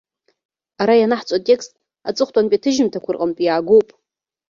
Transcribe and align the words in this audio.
Ара 0.81 0.95
ианаҳҵо 0.97 1.35
атекст 1.37 1.71
аҵыхәтәантәи 2.09 2.57
аҭыжьымҭақәа 2.57 3.11
рҟынтә 3.15 3.41
иаагоуп. 3.43 3.87